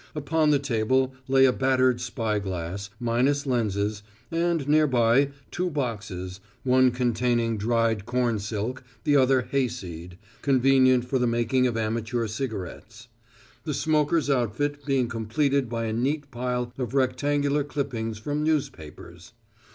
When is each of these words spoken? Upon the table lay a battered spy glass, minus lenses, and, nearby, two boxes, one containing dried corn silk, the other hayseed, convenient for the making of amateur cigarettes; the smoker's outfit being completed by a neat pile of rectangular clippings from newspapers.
Upon 0.15 0.49
the 0.49 0.57
table 0.57 1.13
lay 1.27 1.45
a 1.45 1.53
battered 1.53 2.01
spy 2.01 2.39
glass, 2.39 2.89
minus 2.99 3.45
lenses, 3.45 4.01
and, 4.31 4.67
nearby, 4.67 5.29
two 5.51 5.69
boxes, 5.69 6.39
one 6.63 6.89
containing 6.89 7.55
dried 7.55 8.07
corn 8.07 8.39
silk, 8.39 8.83
the 9.03 9.15
other 9.15 9.43
hayseed, 9.43 10.17
convenient 10.41 11.05
for 11.05 11.19
the 11.19 11.27
making 11.27 11.67
of 11.67 11.77
amateur 11.77 12.25
cigarettes; 12.25 13.09
the 13.63 13.75
smoker's 13.75 14.27
outfit 14.27 14.83
being 14.87 15.07
completed 15.07 15.69
by 15.69 15.85
a 15.85 15.93
neat 15.93 16.31
pile 16.31 16.73
of 16.79 16.95
rectangular 16.95 17.63
clippings 17.63 18.17
from 18.17 18.43
newspapers. 18.43 19.33